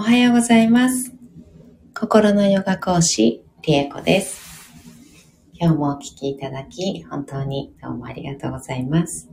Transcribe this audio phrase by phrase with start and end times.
[0.00, 1.12] おはようございます。
[1.92, 4.70] 心のヨガ講師、リエコです。
[5.54, 9.28] 今日もお聞きいただき、本当にどうもありがとうございます。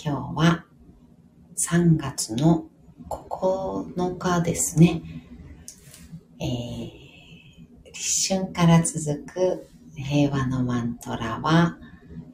[0.00, 0.64] 今日は
[1.58, 2.68] 3月の
[3.08, 5.02] 9日ですね。
[6.38, 11.76] えー、立春から続く平和のマントラは、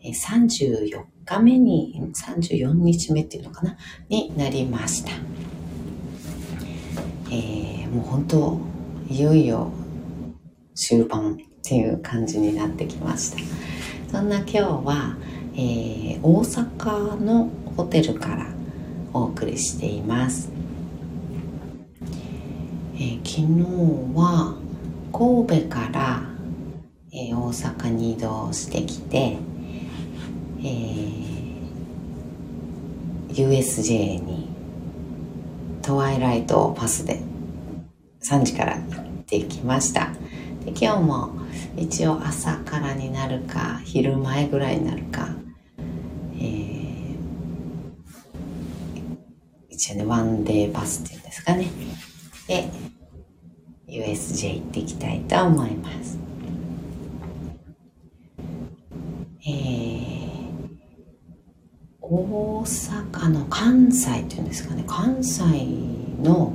[0.04, 3.76] 34日目に、34日目っていうのかな？
[4.08, 5.10] になりました。
[7.30, 8.60] えーもう本当、
[9.08, 9.70] いよいよ
[10.74, 13.38] 終盤っていう感じになってきました。
[14.18, 15.16] そんな今日は、
[15.54, 18.48] えー大阪のホテルから
[19.12, 20.50] お送りしています。
[22.94, 23.62] えー昨日
[24.14, 24.56] は
[25.12, 26.22] 神戸から、
[27.12, 29.38] えー大阪に移動してきて、
[30.60, 31.36] えー
[33.36, 34.48] USJ に
[35.82, 37.20] トワイライトパスで
[38.26, 40.08] 3時から行ってきました。
[40.64, 41.30] で今日も
[41.76, 45.28] 一応朝からになるか昼前ぐらいになるか、
[46.36, 46.76] えー
[49.68, 51.66] 一応ねワンデーパスっていうんですかね。
[52.48, 52.68] で
[53.88, 56.18] USJ 行っていきたいと思います
[59.46, 60.16] えー
[62.00, 64.84] 大阪の関西っていうんですかね。
[64.86, 65.42] 関西
[66.22, 66.52] の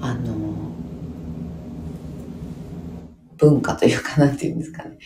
[0.00, 0.32] あの
[3.36, 4.98] 文化というかなんていうんですかね。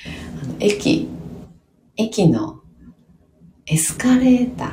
[0.43, 1.09] あの駅
[1.97, 2.61] 駅の
[3.67, 4.65] エスカレータ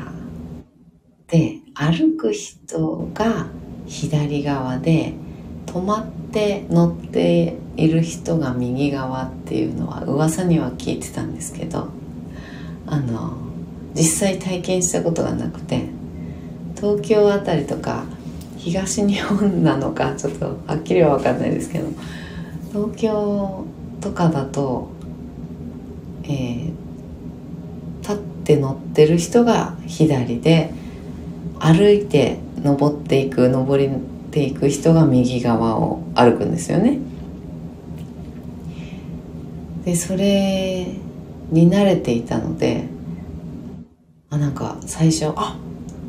[1.27, 3.47] ーで歩く人が
[3.87, 5.13] 左側で
[5.65, 11.87] 止まって乗っている人が右側っていうのは噂には聞いてたんですけど
[12.85, 13.52] あの
[13.95, 15.86] 実際体験したことがなくて
[16.75, 18.05] 東京あたりとか
[18.58, 21.88] 東日本なのかちょっとはっきりは分かんないですけど
[22.71, 23.66] 東京
[24.02, 24.89] とかだと、
[26.23, 26.83] えー
[28.04, 30.71] 立って乗ってる人が左で
[31.60, 33.89] 歩いて登っていく登り
[34.30, 36.99] ていく人が右側を歩くんですよね。
[39.86, 40.87] でそれ
[41.52, 42.86] に慣れていたので
[44.33, 45.55] あなんか最初あ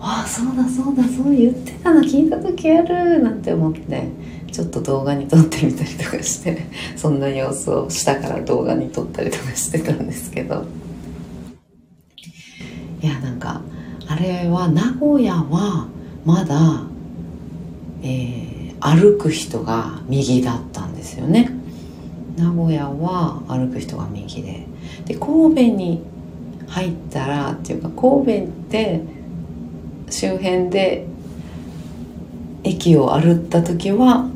[0.00, 4.08] あそうだそうだそう言ってたな聞いた時あるなんて思って
[4.50, 6.62] ちょっと動画に撮ってみたりとかして
[6.96, 10.64] そんな様子を下から動画に撮ったりとかしてたんですけど。
[13.02, 13.60] いやなんか
[14.06, 15.86] あれは名古屋は
[16.24, 16.84] まだ、
[18.02, 21.50] えー歩く人が右だったんですよね。
[22.36, 24.66] 名古屋は歩く人が右で。
[25.06, 26.02] で神戸に
[26.74, 29.00] 入ったらっていうか神戸で
[30.10, 31.06] 周辺で
[32.64, 34.28] 駅を歩った時は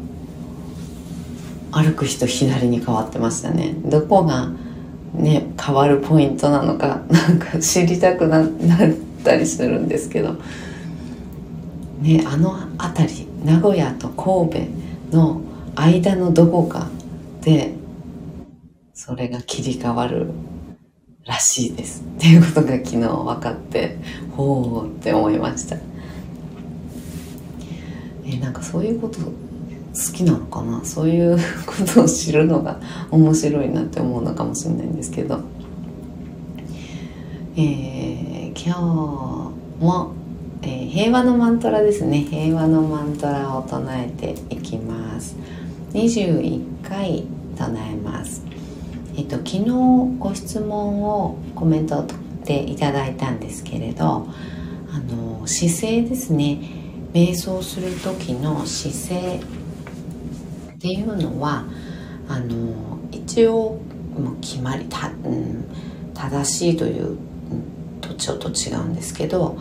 [1.72, 3.75] 歩く人左に変わってましたね。
[3.84, 4.50] どこが
[5.15, 8.93] ね変わるポイントなのかなんか知りたくななっ
[9.25, 10.37] たりするんですけど。
[12.00, 14.69] ねあの辺り名古屋と神
[15.10, 15.41] 戸の
[15.75, 16.87] 間のどこか
[17.43, 17.75] で
[18.94, 20.31] それが切り替わる
[21.28, 22.03] らしいです。
[22.16, 23.99] っていうことが昨日分かって
[24.34, 25.77] ほうって思いました。
[28.25, 29.33] えなんかそういうこと好
[30.15, 30.84] きなのかな？
[30.84, 32.81] そういうことを知るのが
[33.11, 35.41] 面白いなって思うのかもしれないんですけど。
[37.56, 38.81] えー今日
[39.84, 40.12] も、
[40.62, 42.22] えー平和のマントラですね。
[42.22, 45.37] 平和のマントラを唱えていきます。
[45.93, 47.25] 21回
[47.56, 48.47] 唱えます。
[49.18, 49.64] えっと、昨日
[50.20, 52.06] ご質問をコメント
[52.44, 54.28] でいただいたんですけれど
[54.92, 56.60] あの姿勢ですね。
[57.12, 59.40] 瞑想する時の姿勢
[60.72, 61.64] っていうのは
[62.28, 63.80] あの一応
[64.16, 65.64] もう決まりた、うん、
[66.14, 67.18] 正しいという
[68.00, 69.58] とちょっと違うんですけど、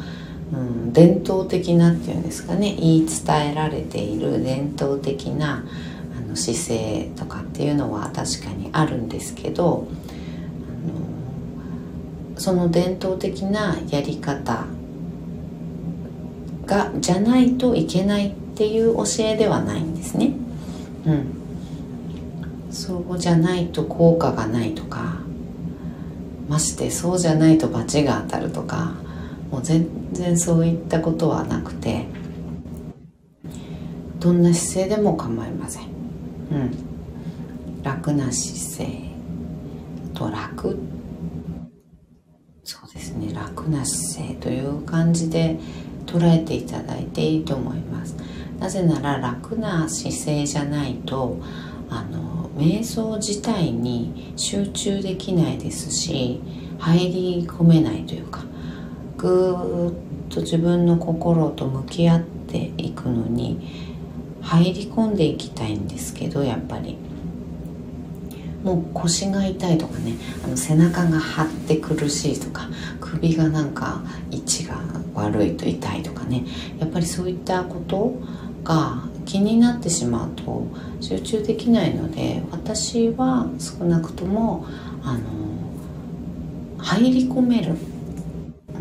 [0.54, 2.76] うん、伝統的なっていうんですかね。
[2.78, 5.68] 言い伝えられている伝統的なあの
[6.38, 9.88] 姿勢とかっていうのは確かにあるんですけど
[12.36, 14.66] あのその伝統的なやり方
[16.66, 20.34] がじゃないといけないっていう教えではないんですね。
[21.06, 21.26] うん、
[22.72, 25.20] そうじゃないと効果がないとか
[26.50, 28.94] ましてそうじゃないと罰が当たるとか
[29.52, 32.06] もう全然そういったことはなくて
[34.20, 35.97] どんな姿勢でも構いません。
[36.52, 39.08] うん、楽な姿勢。
[40.14, 40.78] と楽。
[42.64, 43.34] そうですね。
[43.34, 45.60] 楽な姿勢という感じで
[46.06, 48.16] 捉えていただいていいと思います。
[48.60, 51.38] なぜなら楽な姿勢じゃないと
[51.90, 56.42] あの瞑想自体に集中できないですし
[56.80, 58.44] 入り込めないというか
[59.18, 59.94] ぐーっ
[60.30, 63.97] と自分の心と向き合っていくのに
[64.48, 66.98] 入り込んでいきたいんですけどやっぱり。
[68.64, 70.14] もう腰が痛いとかね
[70.44, 72.68] あの背中が張って苦しいとか
[73.00, 74.02] 首がなんか
[74.32, 74.82] 位置が
[75.14, 76.44] 悪いと痛いとかね
[76.80, 78.16] やっぱりそういったこと
[78.64, 80.68] が気になってしまうと
[81.00, 84.66] 集中できないので私は少なくとも
[85.04, 85.22] あの
[86.80, 87.76] 入り込める、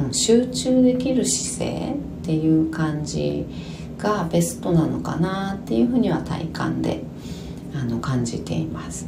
[0.01, 1.93] うん、集中できる姿勢
[2.23, 3.47] っていう感じ
[4.07, 7.03] がベストなのかなっていうふうには体感で
[7.75, 9.07] あの感じています。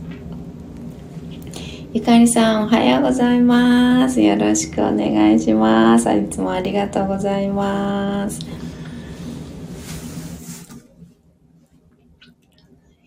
[1.95, 4.21] ゆかりさん、おはようございます。
[4.21, 6.11] よろしくお願いします。
[6.11, 8.41] いつもありがとうございます。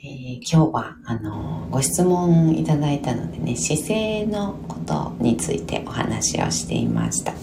[0.03, 7.33] えー、今日は、あの、ご質問いただいたのでね、姿勢のことについてお話をしていました。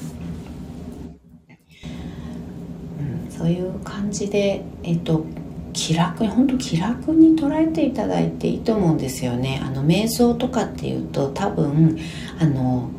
[2.98, 5.24] うん、そういう感じで、えっと、
[5.72, 9.60] 気楽に本当気楽に捉えていただいていいと思うんですよね。
[9.64, 11.96] あの瞑想とかっていうと多分
[12.40, 12.90] あの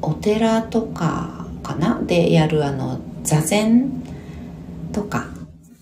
[0.00, 2.00] お寺とかかな？
[2.06, 3.90] でやるあの座禅
[4.92, 5.26] とか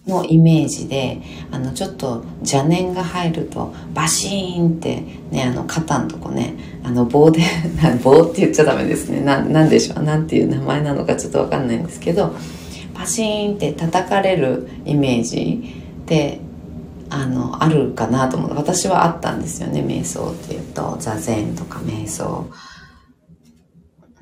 [0.06, 1.20] のイメージで
[1.50, 7.42] あのちょっと邪念が入るとバシーンってねあの肩のとこねあの棒で
[8.02, 9.20] 棒って言っちゃダメですね。
[9.20, 10.02] ななんでしょう？
[10.02, 12.34] なんていう名前なのかちょっとわかんないんですけど
[13.08, 16.40] シーンって叩かれるイメージって
[17.10, 18.55] あのあるかなと思う。
[18.55, 20.96] 私はあったんですよね瞑想っていうと。
[21.00, 22.49] 座禅とか瞑想、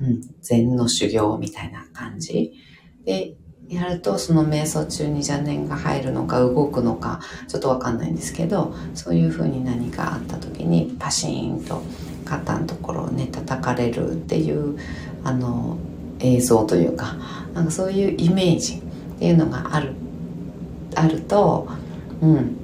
[0.01, 2.53] うん、禅の修行みたいな感じ。
[3.05, 3.35] で
[3.69, 11.81] やるとその瞑想中に邪念が入るのか動くのかちょっとわかんないんですけどそういうふうに何かあった時にパシーンと
[12.23, 14.77] 肩のところをね叩かれるっていう
[15.23, 15.77] あの
[16.19, 17.17] 映像というか
[17.57, 18.81] なんかそういうイメージっ
[19.19, 19.93] ていうのがある
[20.95, 21.67] あると
[22.21, 22.57] うん。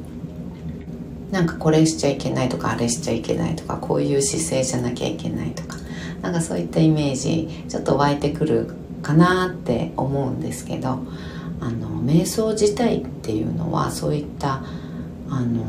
[1.31, 5.77] なんかこれしちゃいけないとかあれしちゃいけないとかこういう姿勢じゃなきゃいけないとか
[6.21, 10.99] なんかそういったイメージちょっと湧いてくるかなって思うんですけど
[11.59, 14.61] あの瞑想自体っていうのはそういった
[15.27, 15.63] あの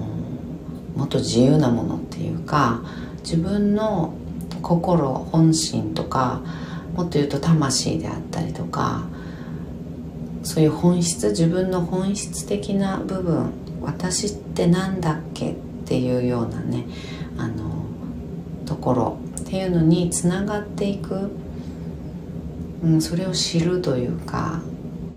[0.96, 2.82] もっと自由なものっていうか
[3.22, 4.12] 自分の
[4.60, 6.42] 心本心とか
[6.94, 9.06] もっと言うと魂であったりとか
[10.44, 13.50] そういう本質自分の本質的な部分
[13.80, 15.54] 私って何だっけっ
[15.86, 16.86] ていうようなね
[17.36, 17.84] あの
[18.66, 21.30] ところっていうのにつながっていく、
[22.82, 24.60] うん、それを知るというか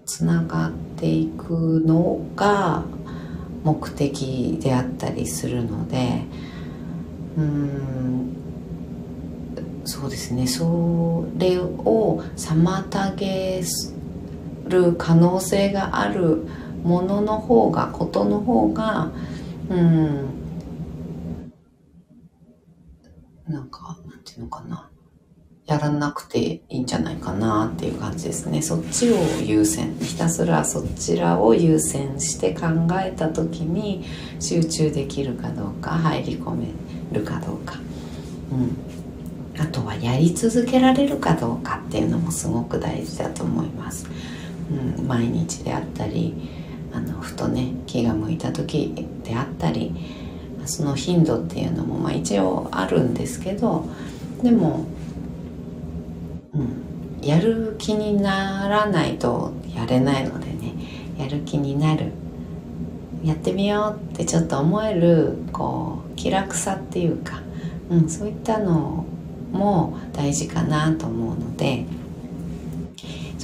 [0.06, 2.84] つながっていくのが
[3.64, 6.24] 目的であったりするので
[7.38, 8.38] うん
[9.88, 10.48] そうですね。
[10.48, 13.64] それを妨げ
[14.68, 16.44] る可能性がある
[16.84, 19.12] ものの方がことの方が
[19.70, 20.38] うん
[23.48, 24.90] なんかなんていうのかな。
[25.68, 28.62] やらなくていいんじゃないかなっていう感じですね。
[28.62, 34.06] そっちを優先ひたすらそちらを優先して考えた時に
[34.40, 36.68] 集中できるかどうか入り込め
[37.12, 37.76] るかどうか、
[38.50, 38.56] う
[39.60, 44.08] ん、あとはやり続けられるかどうかっていうのもすごく大事だと思います。
[44.72, 46.34] うん、毎日であったり
[46.94, 48.94] あのふとね気が向いた時
[49.24, 49.94] であったり
[50.66, 53.88] その頻度っていうのも、まあ、一応あるんですけど
[54.44, 54.86] でも、
[56.54, 60.74] うん、やる気にならないとやれないのでね
[61.18, 62.12] やる気になる
[63.24, 67.42] やってみようってちょっと思えるこう気楽さっていうか、
[67.90, 69.06] うん、そういったの
[69.52, 71.86] も大事かなと思うので。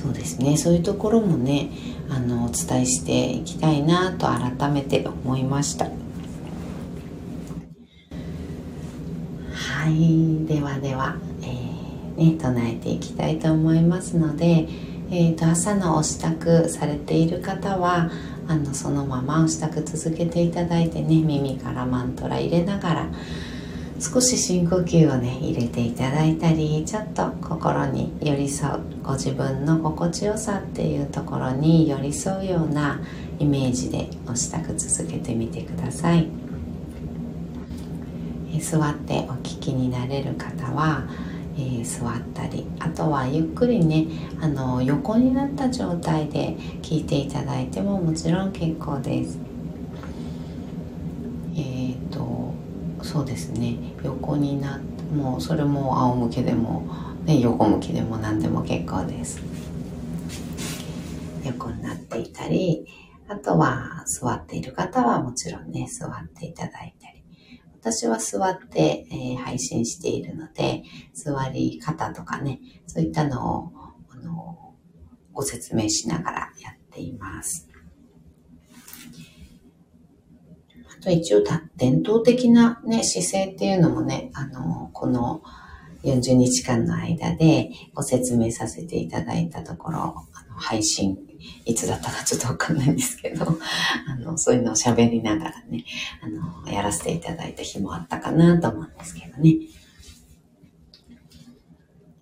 [0.04, 0.58] そうですね。
[0.58, 1.70] そういうところもね
[2.10, 5.86] あのお伝えしていきたいなと改めて思いました。
[9.54, 10.46] はい。
[10.46, 14.68] ではでは、えー、ね、唱えていきたいと思いますので、
[15.10, 18.12] えーと、朝のお支度されている方は
[18.48, 23.08] あのそのままお支度続けていただいてね耳からマントラ入れながら
[24.04, 33.00] 少し深呼吸をね入れていただいたりちょっと心に寄り添うご自分の心地よさっていうところに寄り添うような
[33.40, 36.28] イメージでお支度続けてみてください
[38.60, 41.08] 座ってお聞きになれる方は、
[41.56, 44.08] えー、座ったりあとはゆっくりね
[44.42, 49.54] あの横になった状態で聞いていただいてももちろん結構です。
[53.04, 54.80] そうですね横にな
[55.14, 56.88] もうそれも仰向けでも、
[57.26, 59.42] ね、横向きでも何でも結構です。
[61.46, 62.88] 横になっていたり
[63.28, 67.24] あとは座っている方はもちろんね座っていただいたり
[67.84, 73.72] 私は座って、えー、配信しているので、座り方とかね、そういったのを、
[74.10, 74.74] あの、
[75.34, 77.68] ご説明しながらやっています。
[80.93, 81.44] あと一応、
[81.76, 85.42] 伝統的なね、姿勢っていうのもね、あの、この
[86.04, 90.00] 40日間の間でご説明させていただいたところ、
[90.34, 91.18] あの配信
[91.66, 93.46] いつだったかちょっとわかんないんですけど、
[94.08, 95.86] あの、そういうのを喋りながらね、
[96.22, 99.58] あの、やらせていただいた日もあったかなと思うんですけどね。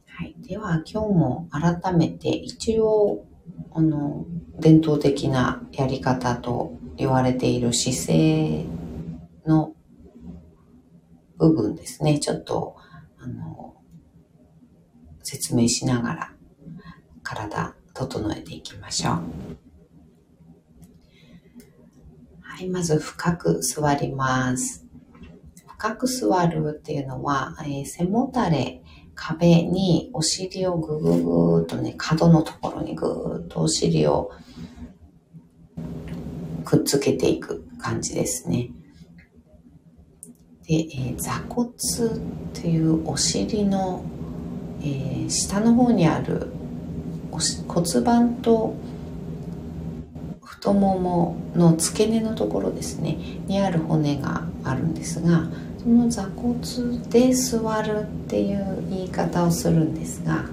[0.07, 0.35] はい。
[0.47, 3.25] では、今日も改めて一応、
[3.73, 4.25] あの、
[4.59, 8.65] 伝統的なやり方と言われている姿勢
[9.45, 9.73] の
[11.37, 12.19] 部分ですね。
[12.19, 12.75] ちょっと、
[13.17, 13.75] あの、
[15.23, 16.33] 説明しながら
[17.23, 19.13] 体整えていきましょう。
[22.41, 24.85] はい、まず深く座ります。
[25.67, 28.83] 深く座るっていうのは、えー、背もたれ、
[29.15, 34.31] 壁にお尻をぐぐぐーっとね、角のところにぐーっとお尻を
[36.63, 38.69] くっつけていく感じですね。
[40.67, 41.71] で、えー、座骨っ
[42.53, 44.03] ていうお尻の、
[44.81, 46.47] えー、下の方にある
[47.67, 48.75] 骨盤と
[50.61, 55.49] 太ももの付け根のところですねにある骨があるんですが
[55.79, 56.59] その座骨
[57.09, 60.45] で座るっていう言い方をするんですが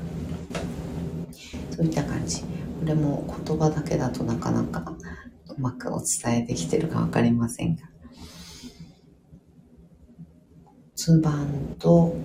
[1.70, 2.46] そういった感じこ
[2.84, 4.94] れも言葉だけだとなかなか
[5.58, 7.82] うまくお伝えできてるか分かりませんが。
[11.06, 12.16] 骨盤と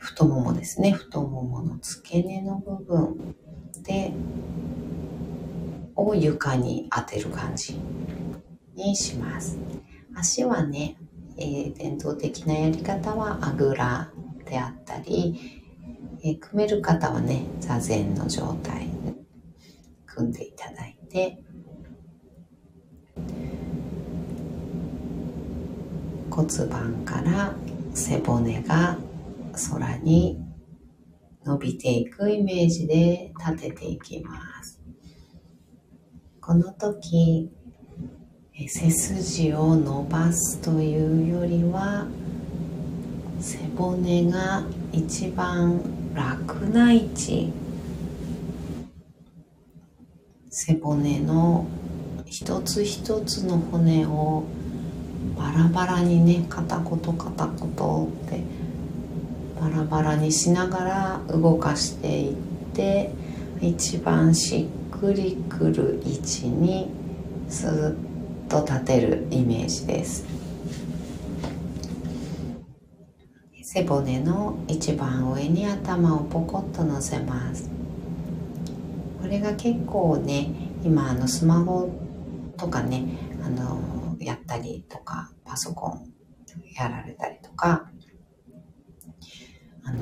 [0.00, 0.92] 太ももですね。
[0.92, 3.34] 太ももの付け根の部分
[3.82, 4.12] で
[5.96, 7.78] を床に当てる感じ
[8.74, 9.58] にします。
[10.14, 10.96] 足はね、
[11.36, 14.10] えー、伝統的なやり方はあぐら
[14.44, 15.55] であったり、
[16.26, 18.88] えー、組める方はね座禅の状態
[20.06, 21.38] 組んでいただいて
[26.28, 27.54] 骨盤から
[27.94, 28.98] 背骨が
[29.70, 30.42] 空に
[31.44, 34.80] 伸びていくイメージで立てていきます。
[36.40, 37.50] この時、
[38.52, 42.06] 背筋を伸ばすというよりは
[43.40, 47.52] 背骨が一番楽な位置。
[50.48, 51.66] 背骨の
[52.24, 54.44] 一つ一つの骨を
[55.36, 58.40] バラバラにね片言片言って
[59.60, 62.34] バラバラにしながら動かしていっ
[62.74, 63.10] て
[63.60, 66.90] 一番しっくりくる位置に
[67.50, 67.96] スーッ
[68.48, 70.24] と立てるイメージです。
[73.76, 77.68] 背骨の一番上に頭をポコッと乗せます。
[79.20, 80.48] これが結構ね
[80.82, 81.90] 今あのスマホ
[82.56, 83.04] とかね
[83.44, 86.10] あのやったりとかパソコン
[86.74, 87.90] やられたりとか
[89.84, 89.98] あの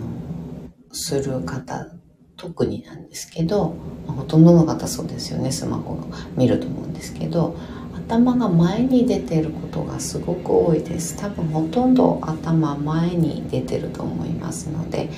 [0.92, 1.88] する方
[2.36, 3.74] 特になんですけど、
[4.06, 5.98] ほとんどの方そうですよねスマホ
[6.36, 7.56] 見ると思うんですけど
[8.06, 11.16] 頭が前に出てることがすごく多いです。
[11.16, 15.08] 多分ほとんど頭前に出てると思いますので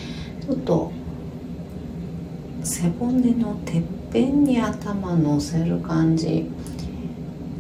[0.47, 0.93] ちょっと
[2.63, 6.51] 背骨のてっぺんに頭乗せる感じ、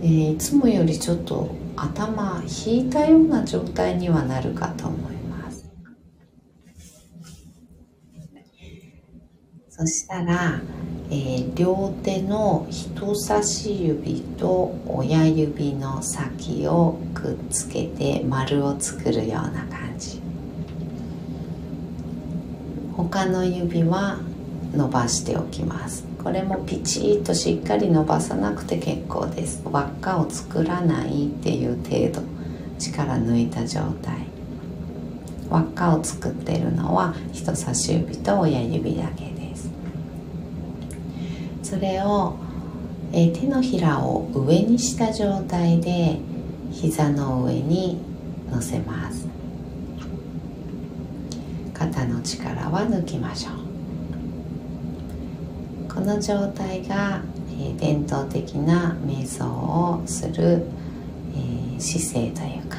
[0.03, 5.71] えー、いつもよりちょっと頭引いたような状態にはなるかと思います。
[9.69, 10.61] そしたら、
[11.09, 20.21] えー、両手の人差し指と親指の先をくっつけて丸を作るような感じ。
[22.97, 24.19] 他の指は
[24.75, 26.05] 伸ばしておきます。
[26.25, 29.63] これもピチッとしっかり伸ばさなくて結構です。
[29.65, 32.37] 輪っかを作らないっていう程度。
[32.79, 34.27] 力抜いた状態。
[35.49, 39.36] 輪っかを作ってるのは人差し指と親指だけ。
[41.67, 42.37] それを、
[43.13, 46.17] えー、手のひらを上にした状態で
[46.71, 47.99] 膝の上に
[48.49, 49.27] 乗せます。
[51.75, 53.51] 肩の力は抜きましょ
[55.91, 55.93] う。
[55.93, 57.21] この状態が、
[57.59, 60.63] えー、伝統的な瞑想をする、
[61.35, 62.77] えー、姿勢というか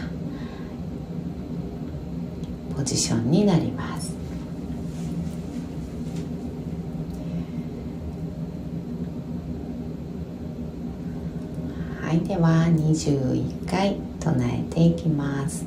[2.74, 4.17] ポジションになります。
[12.18, 15.66] いでは21回唱えていきます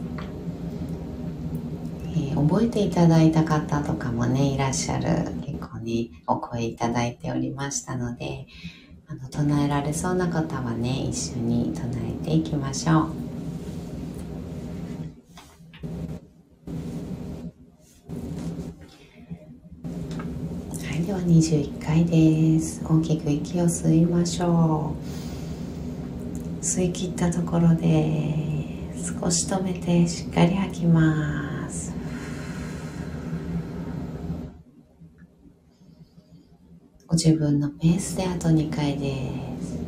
[2.13, 8.49] えー、覚えていただいた方とかもね、いらっしゃる、結構ね、お声いただいておりましたので、
[9.07, 12.97] あの、唱えられそうな方はね、一緒に唱えていきましょう。
[20.85, 22.85] はい、では21回です。
[22.85, 25.20] 大きく息を吸いましょう。
[26.71, 28.55] 吸い切ったところで
[28.95, 31.93] 少し止めてしっかり吐きます。
[37.09, 39.80] ご自分のペースであと2回です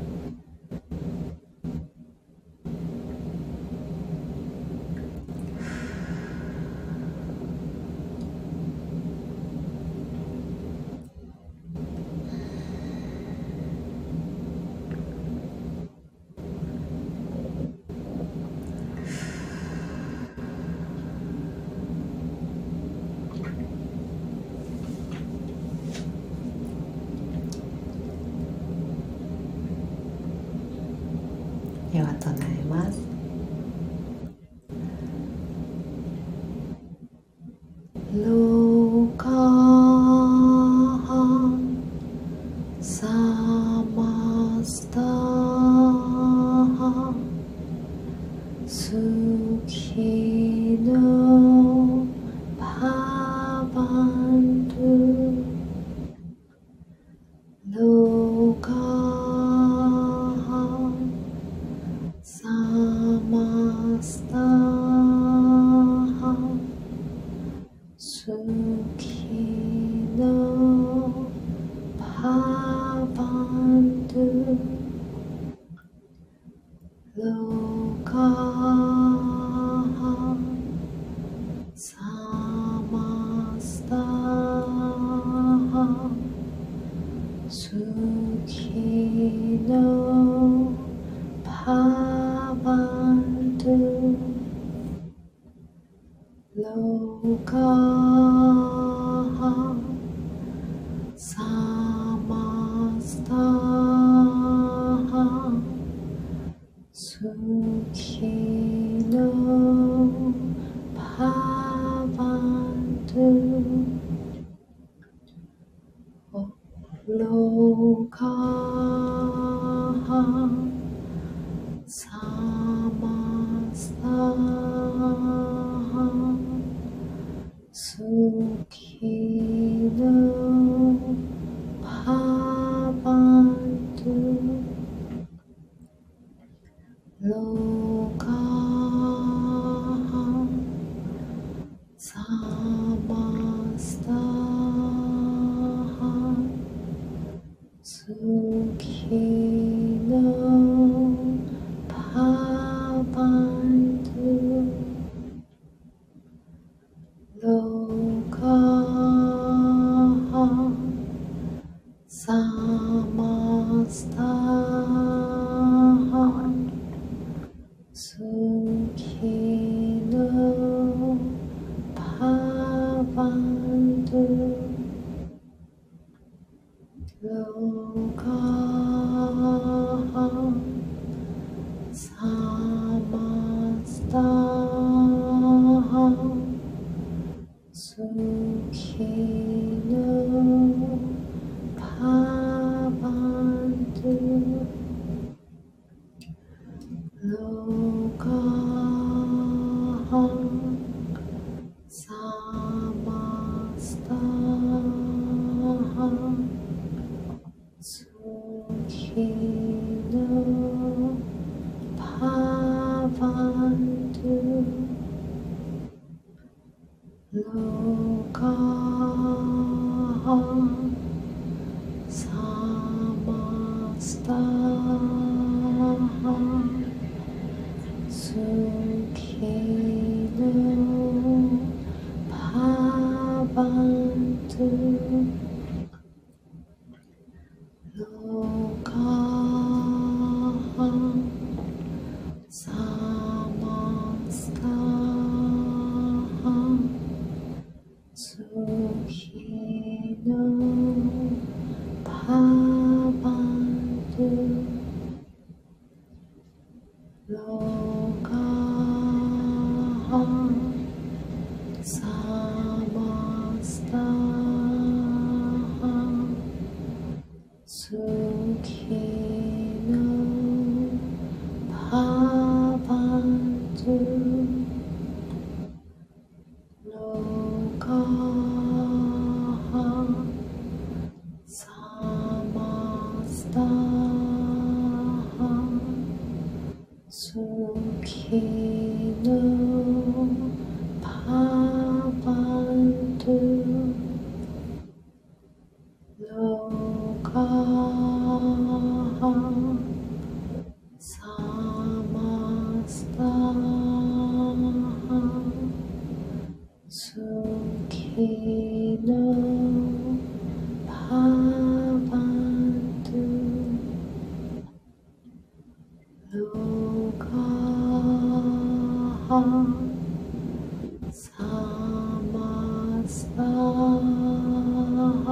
[96.55, 98.62] Local.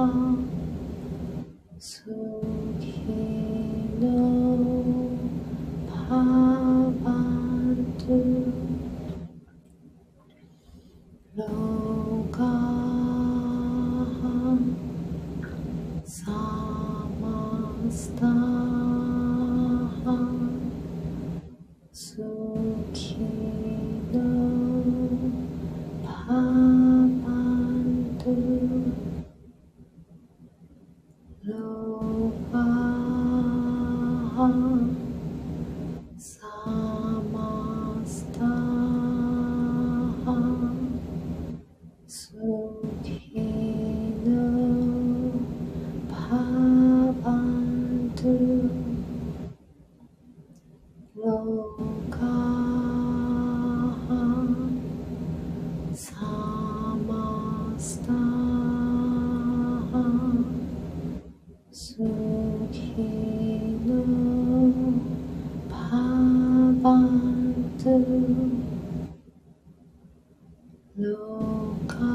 [0.03, 0.40] Oh.
[71.21, 72.09] yoga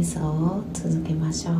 [0.00, 1.54] 瞑想を続けましょう。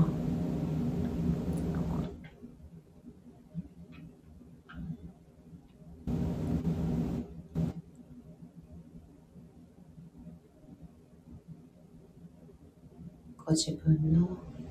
[13.45, 14.27] ご自分の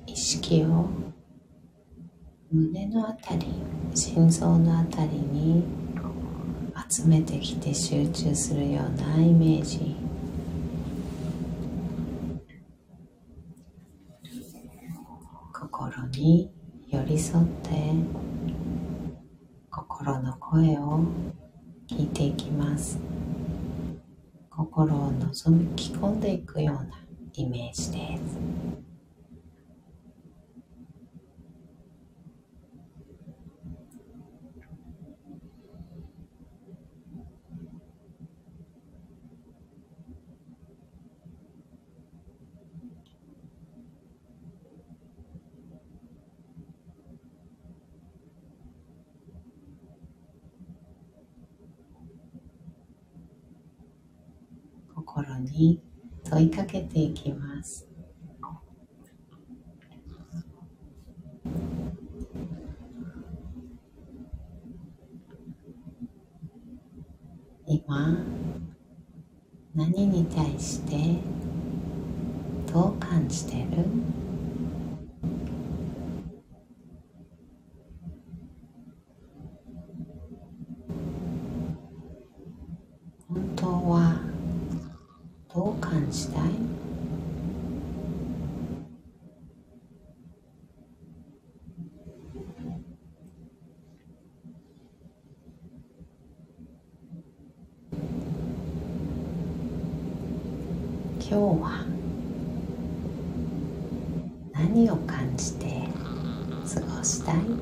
[0.06, 0.88] 意識を
[2.50, 3.46] 胸のあたり
[3.94, 5.62] 心臓のあたりに
[6.88, 10.09] 集めてきて集中するようなイメージ。
[26.30, 27.00] いくような
[27.34, 28.38] イメージです。
[54.94, 55.80] 心に
[56.40, 57.86] いかけていきます
[67.66, 68.18] 今
[69.74, 71.18] 何に対して
[72.72, 73.84] どう感じてる
[83.28, 84.20] 本当は
[85.52, 86.50] どう感じたい
[101.18, 101.84] 今日は
[104.52, 105.66] 何を感じて
[106.72, 107.59] 過ごしたい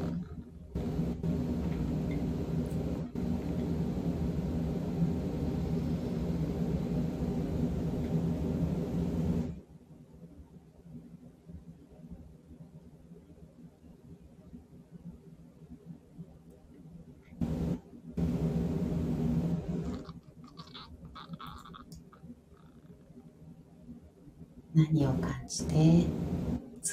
[24.78, 26.04] 何を感じて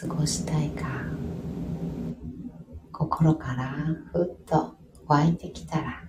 [0.01, 1.14] 過ごしたいか。
[3.15, 3.73] 心から
[4.11, 4.75] ふっと
[5.07, 6.03] 湧いてきたら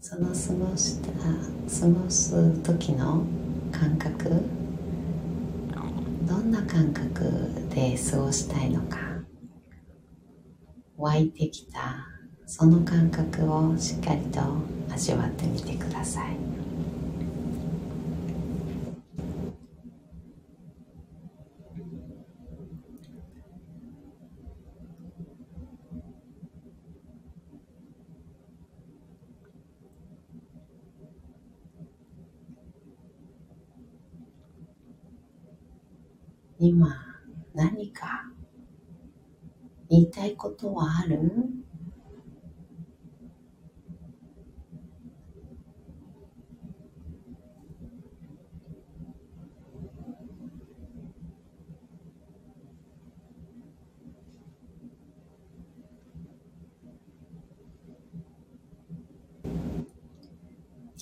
[0.00, 3.24] その過ごした過ごす時の
[3.72, 4.30] 感覚
[6.22, 8.98] どんな感覚で過ごしたいのか
[10.96, 12.06] 湧いてきた
[12.46, 14.40] その感覚をしっかりと
[14.94, 16.58] 味わってみてください
[36.60, 36.92] 今
[37.54, 38.24] 何か
[39.88, 40.02] 言
[40.58, 41.18] いたいことはある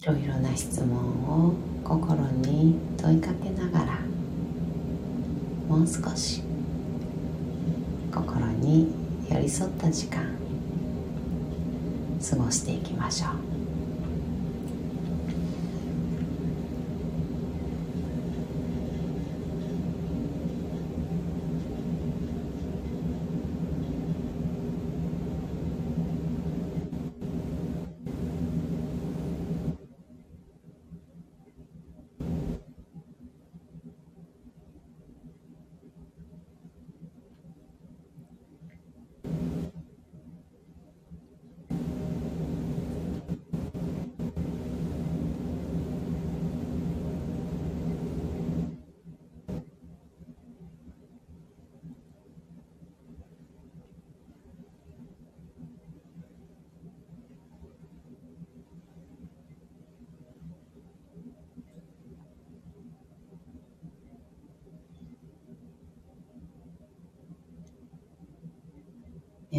[0.03, 0.97] いろいろな質問
[1.49, 3.99] を心に問いかけながら
[5.69, 6.43] もう少し
[8.15, 10.27] 心に寄り添った時間
[12.31, 13.56] 過ごしていきましょう。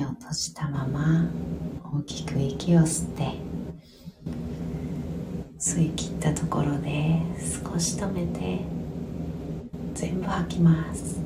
[0.07, 1.29] を閉じたまま
[1.97, 3.23] 大きく息を吸って
[5.59, 8.59] 吸い切ったところで少し止めて
[9.93, 11.19] 全部吐きます。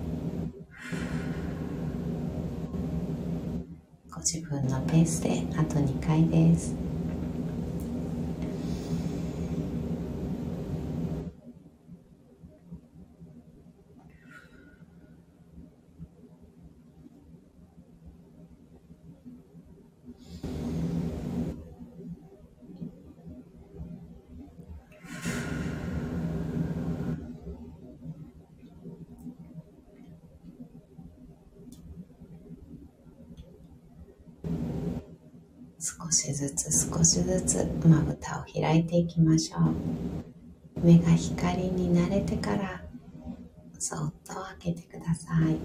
[4.10, 6.76] ご自分のペースであと2回です
[36.12, 36.54] 少しず
[37.22, 39.74] つずつまぶたを開いていきましょう。
[40.84, 42.82] 目が光に慣れてから
[43.78, 45.58] そっと開けてください。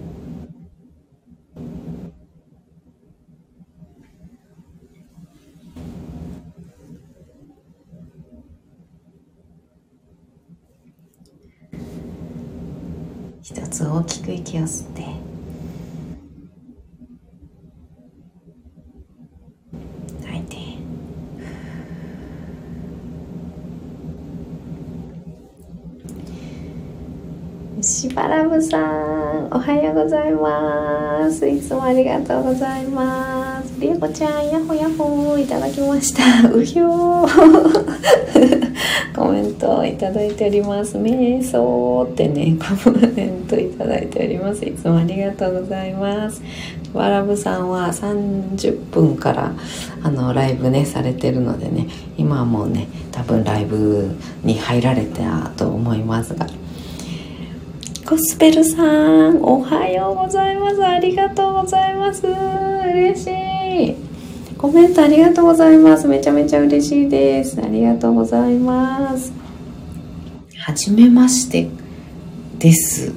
[13.41, 15.26] 一つ大きく息を吸って
[28.37, 31.47] しばらぶさんおはようございます。
[31.47, 33.79] いつもありがとうございます。
[33.79, 36.47] りえこちゃんやほやほいただきました。
[36.53, 37.95] うひょー。
[39.15, 40.99] コメントいただいております。
[40.99, 44.63] 瞑想ってね コメントいただいております。
[44.63, 46.39] いつもありがとうございます。
[46.93, 49.51] わらぶさんは30分から
[50.03, 51.87] あのライブねされてるのでね
[52.19, 54.11] 今はもうね多分ライブ
[54.43, 56.45] に入られたと思いますが。
[58.09, 60.81] ゴスペルさんおはようございます。
[60.81, 62.25] ありがとうございます。
[62.25, 63.95] 嬉しい。
[64.57, 66.07] コメントありがとうございます。
[66.07, 67.61] めちゃめちゃ嬉しいです。
[67.61, 69.33] ありがとうございます。
[70.57, 71.67] はじめまして
[72.57, 73.11] です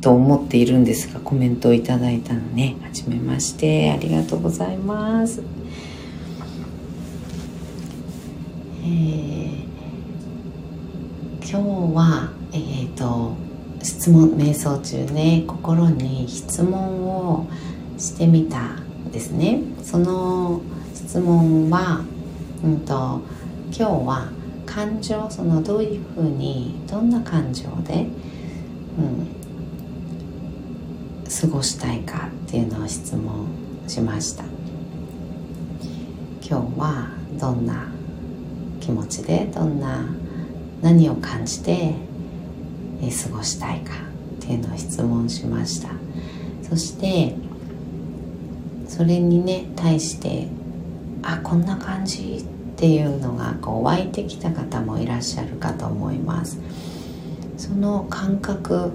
[0.00, 2.74] と思っているんですがコメントをいただいたのね。
[2.82, 5.44] はじめましてありがとうございます。
[8.84, 9.64] えー、
[11.38, 13.41] 今日はえっ、ー、と
[13.82, 17.46] 質問瞑想中ね心に質問を
[17.98, 18.76] してみた
[19.12, 19.60] ですね。
[19.82, 20.62] その
[20.94, 22.04] 質問は、
[22.64, 23.20] うんと、
[23.76, 24.28] 今日は
[24.64, 28.06] 感情そのどういうふうにどんな感情で、
[28.98, 29.28] うん、
[31.28, 33.46] 過ごしたいかっていうのを質問
[33.86, 34.44] しました。
[36.42, 37.88] 今日はどんな
[38.80, 40.06] 気持ちでどんな
[40.82, 41.94] 何を感じて
[43.10, 43.92] 過ごしたいか
[44.42, 45.88] っていうのを質問しました。
[46.68, 47.34] そして
[48.88, 50.48] それにね対して
[51.22, 52.44] あこんな感じっ
[52.76, 56.58] ていうのがこう湧いてきた方もいらっしゃるかと思います。
[57.56, 58.90] その感覚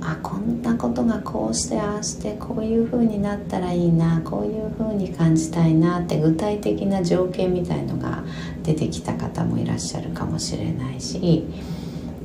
[0.00, 8.24] あこんなことがこうしてああしてこういう風になったらいいなこういう風に感じたいなって具体的な条件みたいのが
[8.62, 11.44] 出てきた方もいらっしゃるかもしれないし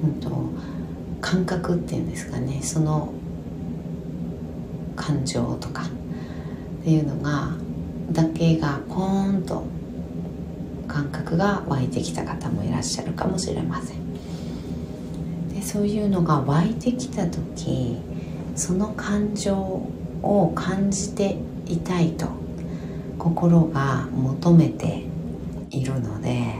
[0.03, 0.19] うん。
[0.19, 0.29] と、
[1.21, 2.59] 感覚っていうんですかね。
[2.61, 3.13] その
[4.95, 7.51] 感情とかっていうのが
[8.11, 9.63] だけがポーンと
[10.87, 14.13] 感覚が湧いてきた方もいらっしゃるかもしれません。
[15.53, 17.97] でそういうのが湧いてきた時
[18.55, 19.55] その感情
[20.21, 21.37] を感じて
[21.67, 22.27] いたいと
[23.17, 25.03] 心が求めて
[25.69, 26.55] いるので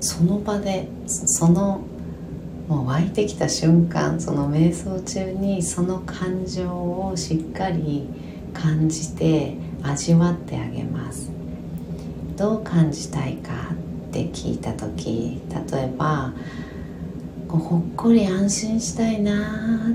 [0.00, 1.82] その場でその
[2.70, 8.06] もう湧いてきた瞬間その瞑想中にその感情をしっかり
[8.54, 11.32] 感じて味わってあげます。
[12.36, 13.50] どう感じたいか
[14.08, 16.32] って聞いた時例えば
[17.48, 19.90] こうほっこり安心したいな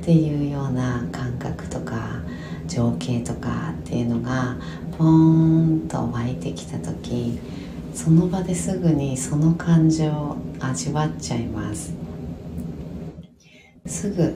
[0.00, 2.20] っていうような感覚とか
[2.68, 4.56] 情景とかっていうのが
[4.96, 7.40] ポーンと湧いてきた時
[7.92, 12.03] その場ですぐにその感情を味わっちゃいます。
[13.86, 14.34] すぐ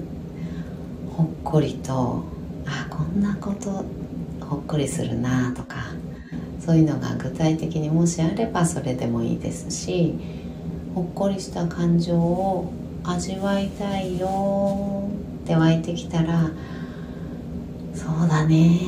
[1.16, 2.22] ほっこりと
[2.66, 3.82] あこんなこと
[4.44, 5.76] ほっこりするなとか
[6.60, 10.14] そういうのが具体的にもしあればそれでもいいですし
[10.94, 12.70] ほっこりした感情を
[13.04, 15.08] 味わいたいよ
[15.44, 16.50] って湧いてきたら
[17.94, 18.80] そうだね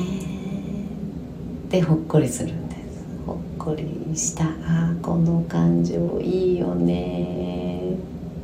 [1.65, 2.81] ってほっこりするんです。
[3.25, 7.95] ほっこりしたあこの感情いいよね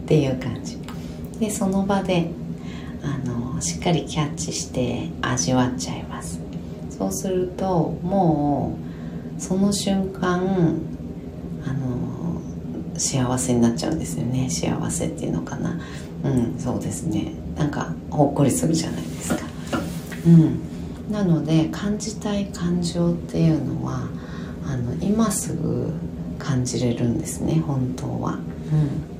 [0.04, 0.87] っていう感じ。
[1.40, 2.30] でその場で
[3.04, 6.40] あのしっかりキャッチして味わっちゃいます。
[6.90, 8.78] そうするとも
[9.38, 10.80] うその瞬間
[11.66, 12.42] あの
[12.98, 14.50] 幸せになっちゃうんですよね。
[14.50, 15.80] 幸せっていうのかな。
[16.24, 17.34] うんそうですね。
[17.56, 19.46] なんかほっこりするじゃないですか。
[20.26, 20.60] うん。
[21.12, 24.08] なので感じたい感情っていうのは
[24.66, 25.94] あの今すぐ
[26.38, 28.34] 感じれるんですね本当は。
[28.34, 29.17] うん。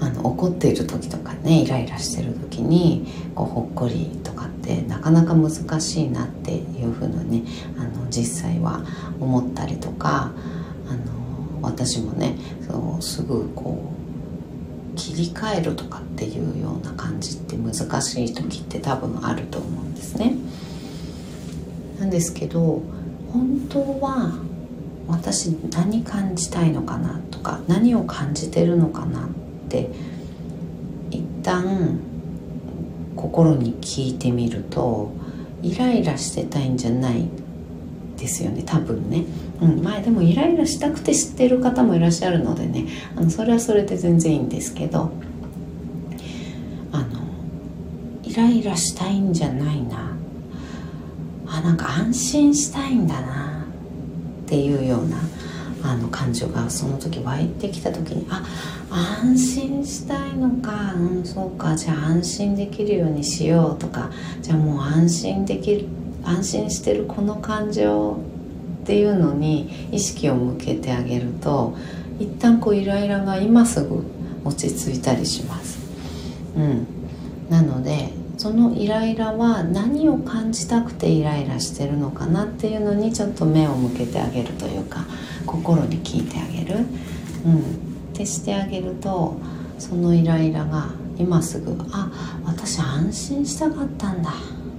[0.00, 8.84] あの怒っている時とかねイライラしてる時にこうほっこりとかってなかなか難しいなっていうふうにねあの実際は
[9.20, 10.32] 思ったりとか
[10.88, 12.36] あの私もね
[12.66, 13.92] そうすぐこ
[14.94, 20.34] う切り替えるとかっていうような感じって難しい時って多分あると思うんですね。
[21.98, 22.82] なんですけど
[23.32, 24.32] 本当は
[25.08, 29.28] 私何感じたいのかなとか何を感じてるのかな
[29.78, 29.88] って。
[31.10, 31.98] 一旦
[33.16, 35.10] 心に聞いてみると
[35.62, 37.28] イライラしてたいんじゃない
[38.16, 39.24] ですよね多分ね、
[39.60, 42.86] うん、まあでもイライラしたくて知ってる方もいらっしゃるのでね。
[43.16, 45.10] あのそれはそれで全然いいんですけど。
[46.92, 47.20] あの
[48.22, 50.16] イライラしたいんじゃないな。
[51.46, 53.66] あなんか安心したいんだな。
[54.44, 55.16] っていうような
[55.82, 58.44] あの感情がその時湧いてきた時にあ
[59.22, 64.10] 安心したいのかうんそうかじゃあ安心できるようにしようとか
[64.42, 65.86] じゃあもう安心できる
[66.24, 68.18] 安心してるこの感情
[68.82, 71.76] っていうのに意識を向けてあげると
[72.18, 74.04] 一旦こうイライラが今すぐ
[74.44, 75.78] 落ち着いたりします。
[76.56, 76.86] うん、
[77.48, 78.10] なので
[78.40, 85.04] そのイライラは何を感じたくてイライラしてるのかなっていうのにちょっと目を向けてあげるというか
[85.44, 86.78] 心に聞いてあげる、
[87.44, 87.62] うん、っ
[88.14, 89.36] てしてあげると
[89.78, 90.88] そのイライラが
[91.18, 92.10] 今すぐ「あ
[92.46, 94.32] 私安心したかったんだ」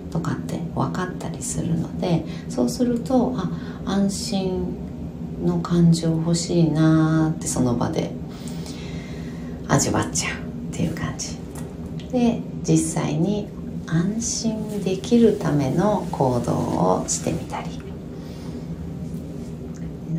[0.09, 3.47] とかって分かったりするのでそうするとあ
[3.85, 4.75] 安心
[5.45, 8.11] の感情欲しいなってその場で
[9.67, 10.39] 味わっちゃう
[10.73, 11.37] っていう感じ。
[12.11, 13.47] で実際に
[13.87, 16.53] 安心できるための行動
[17.01, 17.81] をしてみたり。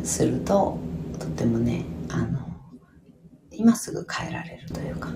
[0.03, 0.77] すると
[1.19, 2.39] とてもねあの
[3.51, 5.09] 今すぐ変えられるというか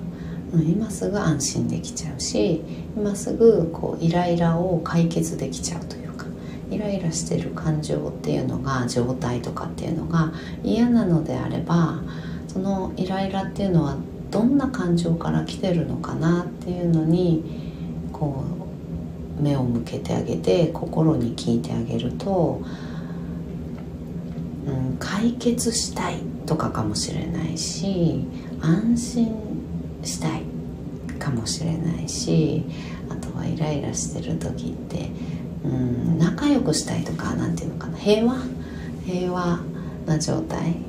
[0.53, 2.61] 今すぐ安心できちゃうし
[2.95, 6.25] 今すぐこうイライラを解決できちゃうというか
[6.71, 10.31] イライラしてる感情っていうのが状態とかっていうのが
[10.63, 12.01] 嫌なのであれば
[12.47, 13.97] そのイライラっていうのは
[14.31, 17.43] どんな感情から来てるのかなっていうのに
[18.11, 18.43] こ
[19.39, 22.61] う目を向けてあげて心に聞いてあげると、
[24.65, 28.25] うん、解決したいとかかもしれないし
[28.61, 29.35] 安心
[30.03, 30.43] したい
[31.19, 32.63] かもしれないし
[33.09, 35.09] あとはイライラしてる時って、
[35.63, 37.97] うん、仲良くしたいとか何て言うのかな。
[37.97, 38.37] 平和？
[39.05, 39.59] 平和
[40.05, 40.86] な状態。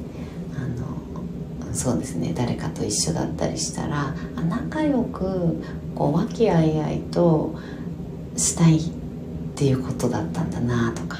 [1.72, 2.32] そうですね。
[2.34, 4.14] 誰かと一緒だったりしたら
[4.48, 5.62] 仲良く
[5.94, 7.54] こう和気あいあいと
[8.36, 8.80] したいっ
[9.56, 11.18] ていうことだったんだなとか。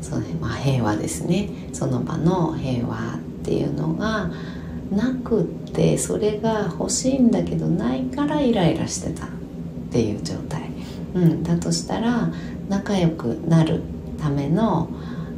[0.00, 0.26] そう、ね。
[0.40, 1.48] まあ、平和ですね。
[1.72, 4.30] その場の平和っていうのが
[4.90, 9.28] なくってそれが欲しいんだけどないからイライラしてたっ
[9.90, 10.70] ていう状態、
[11.14, 12.30] うん、だとしたら
[12.68, 13.82] 仲良くなる
[14.20, 14.88] ための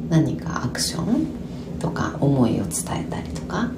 [0.09, 1.27] 何かアクション
[1.79, 3.71] とか思いを伝えたりとか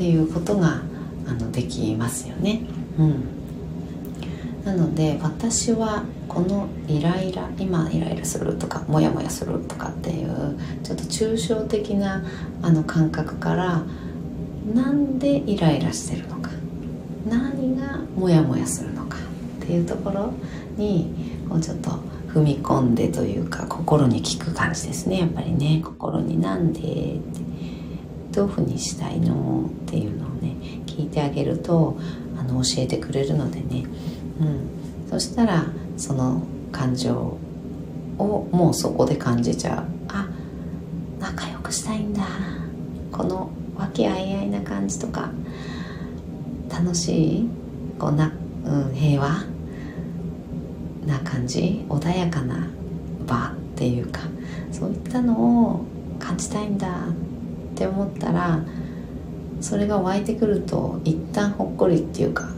[0.00, 0.80] っていうことが
[1.26, 2.62] あのできますよね。
[2.98, 12.24] うん、なので私はこのイライラ今イライラするとかモヤモヤするとかっていうちょっと抽象的な
[12.62, 13.82] あの感覚から
[14.74, 16.50] なんでイライラしてるのか
[17.28, 19.18] 何がモヤモヤするのか
[19.62, 20.32] っていうところ
[20.78, 21.12] に
[21.46, 21.90] こうちょっと
[22.32, 25.82] 踏み込んでというか心に聞く感じですねやっぱりね。
[25.84, 27.49] 心になんでって。
[28.32, 30.56] どういうふうにしたいのっていうのをね
[30.86, 31.98] 聞いてあげると
[32.38, 33.84] あの教えてくれるのでね、
[34.40, 35.66] うん、そしたら
[35.96, 37.38] その感情
[38.18, 39.84] をもうそこで感じちゃう。
[40.08, 40.28] あ
[41.18, 42.22] 仲良くしたいんだ。
[43.12, 45.30] この和気あいあいな感じとか
[46.68, 47.48] 楽しい
[47.98, 48.32] こうな、
[48.64, 49.44] うん、平和
[51.06, 52.68] な感じ穏やかな
[53.26, 54.20] 場っていうか
[54.70, 55.84] そういったのを
[56.18, 56.88] 感じたいんだ。
[56.88, 57.29] っ
[57.80, 58.62] って思ったら
[59.62, 62.50] それが湧いてくると一旦ほっこりっていうか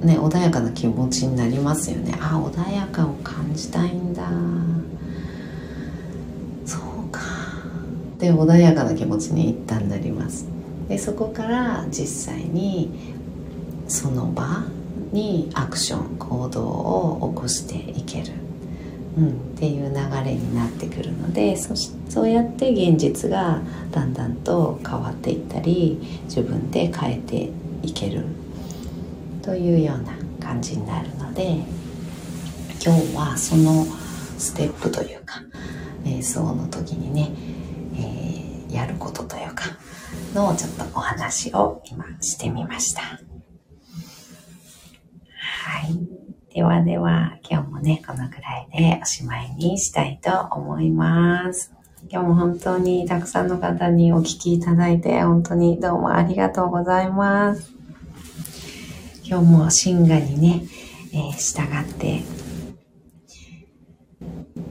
[0.00, 2.14] ね穏やかな気持ちになりますよね。
[2.18, 4.26] あ穏やかを感じたいんだ。
[6.64, 7.20] そうか。
[8.18, 10.46] で穏やかな気持ちに一旦なります。
[10.88, 13.14] でそこから実際に
[13.88, 14.64] その場
[15.12, 18.32] にアクション行動を起こしていける。
[19.16, 19.94] うん、っていう流
[20.24, 21.74] れになってくるのでそ
[22.08, 23.60] そうやって現実が
[23.90, 27.50] だんだんと変わっていったり自分で変えて
[27.82, 28.24] いける
[29.42, 31.58] というような感じになるので
[32.84, 33.84] 今日はその
[34.38, 35.42] ステップというか
[36.04, 37.30] 瞑想の時にね、
[37.96, 39.64] えー、やることというか
[40.34, 43.02] のちょっとお話を今してみました。
[43.02, 43.18] は
[45.86, 46.11] い。
[46.54, 51.72] ではでは、今日もね、このくらいでおしまいにしたいと思います。
[52.10, 57.72] 今日も本当にたくさんの方にお聞きいただいて、本当にどうもありがとうございます。
[59.24, 60.64] 今日もシンガにね、
[61.14, 62.20] えー、従って、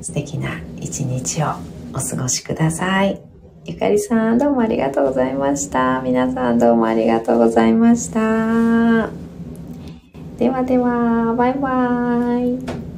[0.02, 1.56] 素敵な一日を
[1.94, 3.20] お過ごしください。
[3.66, 6.02] ゆかりさん、どうもありがとうございました。
[6.02, 9.20] 皆さんどうもありがとうございました。
[10.42, 12.91] ではでは、バイバイ。